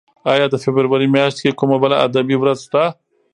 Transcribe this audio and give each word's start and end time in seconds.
ایا 0.31 0.45
د 0.49 0.55
فبرورۍ 0.63 1.07
میاشت 1.15 1.37
کې 1.43 1.57
کومه 1.59 1.77
بله 1.83 1.95
ادبي 2.05 2.35
ورځ 2.39 2.59
شته؟ 2.65 2.83